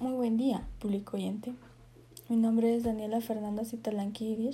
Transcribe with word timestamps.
Muy 0.00 0.12
buen 0.14 0.36
día, 0.36 0.66
público 0.80 1.16
oyente. 1.16 1.54
Mi 2.28 2.34
nombre 2.34 2.74
es 2.74 2.82
Daniela 2.82 3.20
Fernanda 3.20 3.64
Citalanqui 3.64 4.50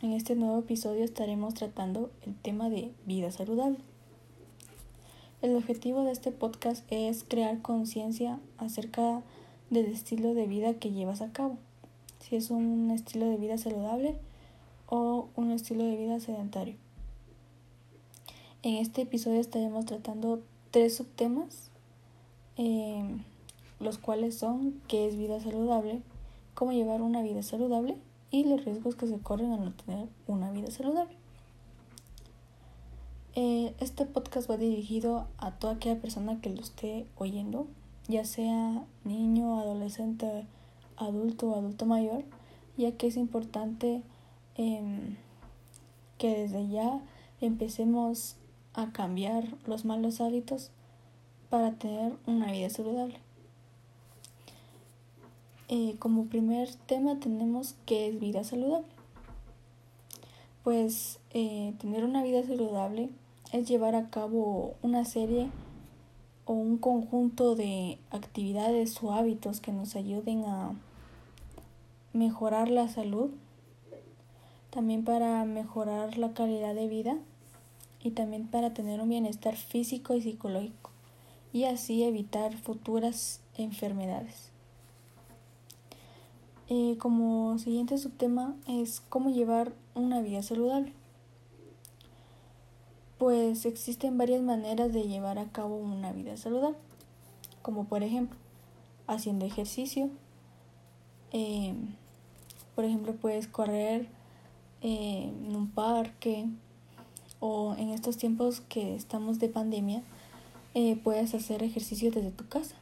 En 0.00 0.12
este 0.14 0.34
nuevo 0.34 0.58
episodio 0.58 1.04
estaremos 1.04 1.52
tratando 1.52 2.10
el 2.22 2.34
tema 2.34 2.70
de 2.70 2.92
vida 3.04 3.30
saludable. 3.30 3.76
El 5.42 5.54
objetivo 5.54 6.02
de 6.02 6.12
este 6.12 6.32
podcast 6.32 6.82
es 6.90 7.24
crear 7.24 7.60
conciencia 7.60 8.40
acerca 8.56 9.22
del 9.68 9.84
estilo 9.84 10.32
de 10.32 10.46
vida 10.46 10.72
que 10.72 10.92
llevas 10.92 11.20
a 11.20 11.30
cabo. 11.30 11.58
Si 12.20 12.36
es 12.36 12.50
un 12.50 12.90
estilo 12.92 13.26
de 13.26 13.36
vida 13.36 13.58
saludable 13.58 14.16
o 14.86 15.28
un 15.36 15.50
estilo 15.50 15.84
de 15.84 15.94
vida 15.94 16.20
sedentario. 16.20 16.76
En 18.62 18.76
este 18.76 19.02
episodio 19.02 19.40
estaremos 19.40 19.84
tratando 19.84 20.40
tres 20.70 20.96
subtemas. 20.96 21.70
Eh, 22.56 23.04
los 23.80 23.98
cuales 23.98 24.36
son 24.36 24.80
qué 24.88 25.06
es 25.06 25.16
vida 25.16 25.40
saludable, 25.40 26.02
cómo 26.54 26.72
llevar 26.72 27.02
una 27.02 27.22
vida 27.22 27.42
saludable 27.42 27.96
y 28.30 28.44
los 28.44 28.64
riesgos 28.64 28.96
que 28.96 29.06
se 29.06 29.18
corren 29.18 29.52
al 29.52 29.64
no 29.64 29.72
tener 29.72 30.08
una 30.26 30.50
vida 30.50 30.70
saludable. 30.70 31.16
Eh, 33.34 33.74
este 33.80 34.06
podcast 34.06 34.50
va 34.50 34.56
dirigido 34.56 35.26
a 35.36 35.50
toda 35.52 35.74
aquella 35.74 36.00
persona 36.00 36.40
que 36.40 36.48
lo 36.48 36.62
esté 36.62 37.06
oyendo, 37.16 37.66
ya 38.08 38.24
sea 38.24 38.86
niño, 39.04 39.60
adolescente, 39.60 40.46
adulto 40.96 41.50
o 41.50 41.58
adulto 41.58 41.84
mayor, 41.84 42.24
ya 42.78 42.92
que 42.92 43.08
es 43.08 43.16
importante 43.18 44.02
em, 44.54 45.16
que 46.16 46.34
desde 46.34 46.68
ya 46.68 47.02
empecemos 47.42 48.36
a 48.72 48.92
cambiar 48.92 49.44
los 49.66 49.84
malos 49.84 50.22
hábitos 50.22 50.70
para 51.50 51.72
tener 51.72 52.14
una 52.26 52.52
vida 52.52 52.70
saludable. 52.70 53.25
Eh, 55.68 55.96
como 55.98 56.26
primer 56.26 56.72
tema 56.86 57.18
tenemos 57.18 57.74
qué 57.86 58.08
es 58.08 58.20
vida 58.20 58.44
saludable. 58.44 58.86
Pues 60.62 61.18
eh, 61.30 61.74
tener 61.80 62.04
una 62.04 62.22
vida 62.22 62.44
saludable 62.44 63.10
es 63.52 63.68
llevar 63.68 63.96
a 63.96 64.08
cabo 64.08 64.74
una 64.82 65.04
serie 65.04 65.50
o 66.44 66.52
un 66.52 66.78
conjunto 66.78 67.56
de 67.56 67.98
actividades 68.10 69.02
o 69.02 69.12
hábitos 69.12 69.60
que 69.60 69.72
nos 69.72 69.96
ayuden 69.96 70.44
a 70.44 70.72
mejorar 72.12 72.70
la 72.70 72.88
salud, 72.88 73.30
también 74.70 75.04
para 75.04 75.44
mejorar 75.44 76.16
la 76.16 76.32
calidad 76.32 76.76
de 76.76 76.86
vida 76.86 77.16
y 78.02 78.12
también 78.12 78.46
para 78.46 78.72
tener 78.72 79.00
un 79.00 79.08
bienestar 79.08 79.56
físico 79.56 80.14
y 80.14 80.22
psicológico 80.22 80.90
y 81.52 81.64
así 81.64 82.04
evitar 82.04 82.56
futuras 82.56 83.40
enfermedades. 83.56 84.55
Eh, 86.68 86.96
como 86.98 87.56
siguiente 87.58 87.96
subtema 87.96 88.56
es 88.66 89.00
cómo 89.08 89.30
llevar 89.30 89.72
una 89.94 90.20
vida 90.20 90.42
saludable. 90.42 90.92
Pues 93.18 93.64
existen 93.66 94.18
varias 94.18 94.42
maneras 94.42 94.92
de 94.92 95.06
llevar 95.06 95.38
a 95.38 95.46
cabo 95.46 95.76
una 95.76 96.12
vida 96.12 96.36
saludable, 96.36 96.76
como 97.62 97.84
por 97.84 98.02
ejemplo 98.02 98.36
haciendo 99.06 99.46
ejercicio, 99.46 100.10
eh, 101.32 101.74
por 102.74 102.84
ejemplo 102.84 103.14
puedes 103.14 103.46
correr 103.46 104.08
eh, 104.82 105.32
en 105.46 105.54
un 105.54 105.70
parque 105.70 106.46
o 107.38 107.76
en 107.78 107.90
estos 107.90 108.16
tiempos 108.16 108.60
que 108.60 108.96
estamos 108.96 109.38
de 109.38 109.48
pandemia 109.48 110.02
puedes 111.02 111.32
hacer 111.34 111.62
ejercicio 111.62 112.10
desde 112.10 112.30
tu 112.30 112.46
casa 112.48 112.76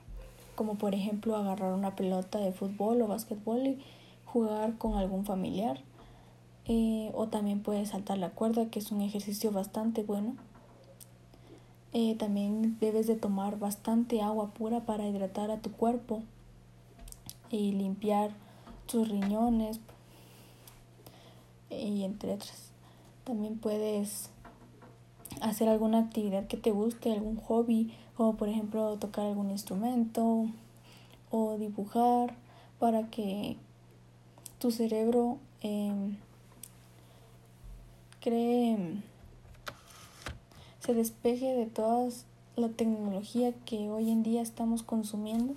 como 0.55 0.77
por 0.77 0.95
ejemplo 0.95 1.37
agarrar 1.37 1.73
una 1.73 1.97
pelota 1.97 2.39
de 2.39 2.53
fútbol 2.53 3.03
o 3.03 3.07
básquetbol 3.07 3.67
y 3.67 3.83
jugar 4.25 4.77
con 4.79 4.95
algún 4.95 5.25
familiar. 5.25 5.81
Eh, 6.67 7.11
o 7.15 7.29
también 7.29 7.63
puedes 7.63 7.91
saltar 7.91 8.19
la 8.19 8.31
cuerda, 8.31 8.71
que 8.71 8.79
es 8.79 8.91
un 8.91 9.03
ejercicio 9.03 9.53
bastante 9.53 10.03
bueno. 10.03 10.37
Eh, 11.93 12.17
también 12.17 12.79
debes 12.81 13.07
de 13.07 13.15
tomar 13.15 13.59
bastante 13.59 14.21
agua 14.21 14.49
pura 14.49 14.81
para 14.81 15.07
hidratar 15.07 15.51
a 15.51 15.61
tu 15.61 15.71
cuerpo 15.71 16.23
y 17.51 17.73
limpiar 17.73 18.31
tus 18.87 19.09
riñones 19.09 19.79
y 21.71 22.03
entre 22.03 22.33
otras. 22.33 22.71
También 23.25 23.59
puedes 23.59 24.31
hacer 25.41 25.69
alguna 25.69 26.01
actividad 26.01 26.47
que 26.47 26.57
te 26.57 26.71
guste, 26.71 27.13
algún 27.13 27.37
hobby, 27.37 27.95
como 28.17 28.37
por 28.37 28.49
ejemplo 28.49 28.97
tocar 28.99 29.27
algún 29.27 29.51
instrumento 29.51 30.47
o 31.31 31.57
dibujar 31.59 32.37
para 32.79 33.11
que 33.11 33.57
tu 34.59 34.71
cerebro 34.71 35.39
em, 35.61 36.17
cree, 38.21 39.03
se 40.81 40.95
despeje 40.95 41.55
de 41.55 41.67
toda 41.67 42.09
la 42.57 42.69
tecnología 42.69 43.53
que 43.65 43.91
hoy 43.91 44.11
en 44.11 44.23
día 44.23 44.43
estamos 44.43 44.83
consumiendo. 44.83 45.55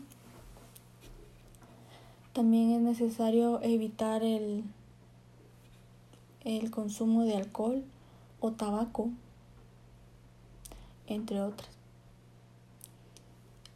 También 2.34 2.72
es 2.72 2.81
necesario 2.81 3.62
evitar 3.62 4.24
el, 4.24 4.63
el 6.44 6.72
consumo 6.72 7.24
de 7.24 7.35
alcohol 7.35 7.84
o 8.39 8.51
tabaco 8.51 9.09
entre 11.07 11.41
otras. 11.41 11.76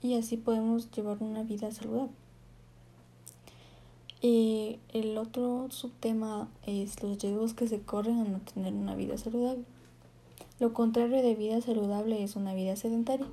Y 0.02 0.16
así 0.16 0.38
podemos 0.38 0.90
llevar 0.92 1.18
una 1.22 1.44
vida 1.44 1.72
saludable. 1.72 2.12
Y 4.22 4.80
el 4.90 5.18
otro 5.18 5.68
subtema 5.72 6.48
es 6.66 7.02
los 7.02 7.20
riesgos 7.20 7.56
que 7.56 7.68
se 7.68 7.82
corren 7.82 8.20
a 8.20 8.24
no 8.24 8.40
tener 8.40 8.74
una 8.74 8.96
vida 8.96 9.18
saludable. 9.18 9.64
Lo 10.60 10.74
contrario 10.74 11.24
de 11.24 11.34
vida 11.34 11.60
saludable 11.60 12.24
es 12.24 12.36
una 12.36 12.54
vida 12.54 12.76
sedentaria, 12.76 13.26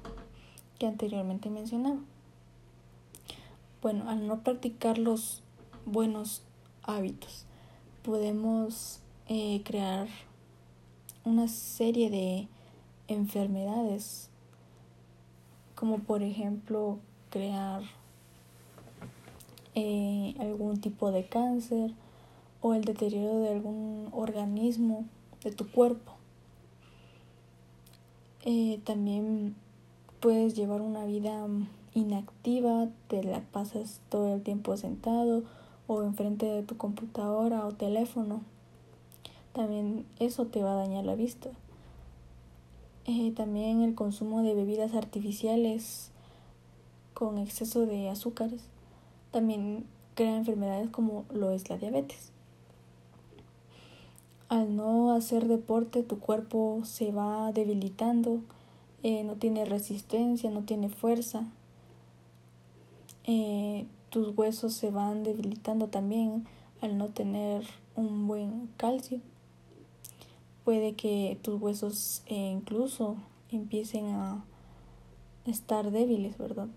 que 0.78 0.86
anteriormente 0.86 1.50
mencionaba. 1.50 1.98
Bueno, 3.82 4.08
al 4.08 4.26
no 4.26 4.40
practicar 4.42 4.96
los 4.96 5.42
buenos 5.84 6.42
hábitos, 6.82 7.44
podemos 8.02 9.00
eh, 9.28 9.60
crear 9.62 10.08
una 11.24 11.48
serie 11.48 12.08
de 12.08 12.48
enfermedades, 13.08 14.27
como 15.78 15.98
por 15.98 16.24
ejemplo 16.24 16.98
crear 17.30 17.82
eh, 19.76 20.34
algún 20.40 20.80
tipo 20.80 21.12
de 21.12 21.26
cáncer 21.26 21.92
o 22.60 22.74
el 22.74 22.84
deterioro 22.84 23.38
de 23.38 23.50
algún 23.50 24.08
organismo 24.12 25.04
de 25.44 25.52
tu 25.52 25.70
cuerpo. 25.70 26.14
Eh, 28.44 28.80
también 28.82 29.54
puedes 30.18 30.56
llevar 30.56 30.80
una 30.80 31.04
vida 31.04 31.46
inactiva, 31.94 32.88
te 33.06 33.22
la 33.22 33.40
pasas 33.40 34.00
todo 34.08 34.34
el 34.34 34.42
tiempo 34.42 34.76
sentado 34.76 35.44
o 35.86 36.02
enfrente 36.02 36.46
de 36.46 36.64
tu 36.64 36.76
computadora 36.76 37.64
o 37.64 37.72
teléfono. 37.72 38.40
También 39.52 40.06
eso 40.18 40.46
te 40.46 40.60
va 40.60 40.72
a 40.72 40.86
dañar 40.86 41.04
la 41.04 41.14
vista. 41.14 41.50
Eh, 43.04 43.32
también 43.34 43.82
el 43.82 43.94
consumo 43.94 44.42
de 44.42 44.54
bebidas 44.54 44.94
artificiales 44.94 46.10
con 47.14 47.38
exceso 47.38 47.86
de 47.86 48.08
azúcares 48.10 48.62
también 49.30 49.84
crea 50.14 50.36
enfermedades 50.36 50.90
como 50.90 51.24
lo 51.32 51.50
es 51.52 51.68
la 51.68 51.78
diabetes. 51.78 52.32
Al 54.48 54.76
no 54.76 55.12
hacer 55.12 55.46
deporte 55.46 56.02
tu 56.02 56.18
cuerpo 56.18 56.80
se 56.84 57.12
va 57.12 57.52
debilitando, 57.52 58.40
eh, 59.02 59.22
no 59.24 59.34
tiene 59.34 59.64
resistencia, 59.64 60.50
no 60.50 60.62
tiene 60.62 60.88
fuerza, 60.88 61.44
eh, 63.24 63.86
tus 64.10 64.36
huesos 64.36 64.72
se 64.72 64.90
van 64.90 65.22
debilitando 65.22 65.88
también 65.88 66.46
al 66.80 66.96
no 66.96 67.08
tener 67.08 67.62
un 67.94 68.26
buen 68.26 68.70
calcio 68.76 69.20
puede 70.68 70.92
que 70.92 71.38
tus 71.40 71.58
huesos 71.62 72.22
eh, 72.26 72.50
incluso 72.52 73.16
empiecen 73.50 74.04
a 74.10 74.44
estar 75.46 75.90
débiles, 75.90 76.36
¿verdad? 76.36 76.68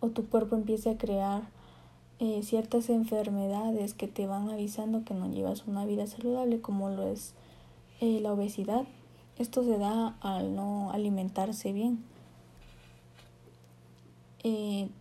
O 0.00 0.08
tu 0.08 0.28
cuerpo 0.28 0.56
empiece 0.56 0.90
a 0.90 0.98
crear 0.98 1.44
eh, 2.18 2.40
ciertas 2.42 2.90
enfermedades 2.90 3.94
que 3.94 4.08
te 4.08 4.26
van 4.26 4.48
avisando 4.48 5.04
que 5.04 5.14
no 5.14 5.30
llevas 5.30 5.68
una 5.68 5.86
vida 5.86 6.08
saludable, 6.08 6.60
como 6.60 6.88
lo 6.88 7.04
es 7.04 7.34
eh, 8.00 8.18
la 8.20 8.32
obesidad. 8.32 8.84
Esto 9.38 9.62
se 9.62 9.78
da 9.78 10.16
al 10.20 10.56
no 10.56 10.90
alimentarse 10.90 11.72
bien. 11.72 12.02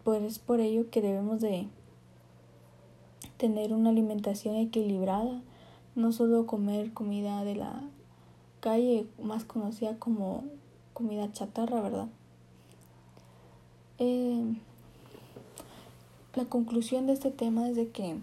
pues 0.04 0.22
es 0.22 0.38
por 0.38 0.60
ello 0.60 0.92
que 0.92 1.02
debemos 1.02 1.42
de 1.42 1.68
tener 3.38 3.74
una 3.74 3.90
alimentación 3.90 4.54
equilibrada 4.54 5.42
no 5.96 6.12
solo 6.12 6.46
comer 6.46 6.94
comida 6.94 7.44
de 7.44 7.56
la 7.56 7.82
calle, 8.60 9.08
más 9.22 9.46
conocida 9.46 9.98
como 9.98 10.44
comida 10.94 11.32
chatarra, 11.32 11.82
¿verdad? 11.82 12.08
Eh, 13.98 14.56
la 16.36 16.46
conclusión 16.46 17.08
de 17.08 17.14
este 17.14 17.32
tema 17.32 17.70
es 17.70 17.76
de 17.76 17.90
que 17.90 18.18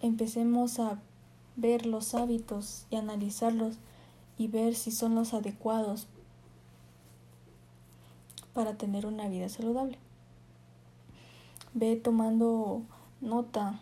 empecemos 0.00 0.80
a 0.80 0.98
ver 1.56 1.86
los 1.86 2.14
hábitos 2.14 2.86
y 2.90 2.96
analizarlos 2.96 3.76
y 4.36 4.48
ver 4.48 4.74
si 4.74 4.90
son 4.90 5.14
los 5.14 5.34
adecuados 5.34 6.08
para 8.52 8.74
tener 8.74 9.06
una 9.06 9.28
vida 9.28 9.48
saludable. 9.48 9.98
Ve 11.74 11.96
tomando 11.96 12.82
nota 13.20 13.80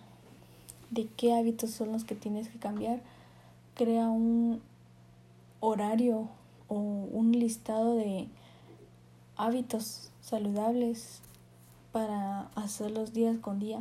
de 0.92 1.08
qué 1.16 1.34
hábitos 1.34 1.70
son 1.70 1.90
los 1.90 2.04
que 2.04 2.14
tienes 2.14 2.48
que 2.48 2.58
cambiar. 2.58 3.00
Crea 3.74 4.08
un 4.08 4.60
horario 5.60 6.28
o 6.68 6.76
un 6.76 7.32
listado 7.32 7.96
de 7.96 8.28
hábitos 9.36 10.10
saludables 10.20 11.22
para 11.92 12.42
hacerlos 12.54 13.14
días 13.14 13.38
con 13.38 13.58
día. 13.58 13.80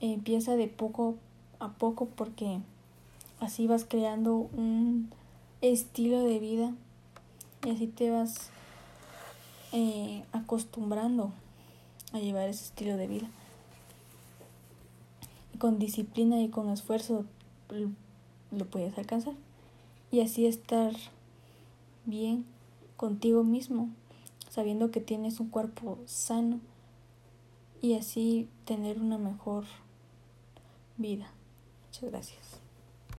Empieza 0.00 0.54
de 0.56 0.68
poco 0.68 1.16
a 1.58 1.72
poco 1.72 2.06
porque 2.06 2.60
así 3.40 3.66
vas 3.66 3.86
creando 3.86 4.34
un 4.34 5.10
estilo 5.62 6.22
de 6.24 6.38
vida 6.38 6.74
y 7.64 7.70
así 7.70 7.86
te 7.86 8.10
vas 8.10 8.50
eh, 9.72 10.24
acostumbrando 10.32 11.32
a 12.12 12.18
llevar 12.18 12.50
ese 12.50 12.64
estilo 12.66 12.98
de 12.98 13.06
vida. 13.06 13.28
Con 15.58 15.78
disciplina 15.78 16.40
y 16.42 16.48
con 16.48 16.68
esfuerzo 16.70 17.24
lo 18.50 18.66
puedes 18.66 18.96
alcanzar 18.98 19.34
y 20.10 20.20
así 20.20 20.46
estar 20.46 20.92
bien 22.04 22.44
contigo 22.96 23.42
mismo, 23.44 23.90
sabiendo 24.48 24.90
que 24.90 25.00
tienes 25.00 25.40
un 25.40 25.48
cuerpo 25.48 25.98
sano 26.06 26.60
y 27.82 27.94
así 27.94 28.48
tener 28.64 29.00
una 29.00 29.18
mejor 29.18 29.64
vida. 30.96 31.30
Muchas 31.86 32.10
gracias. 32.10 32.65